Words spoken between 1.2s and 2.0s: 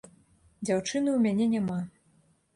мяне няма.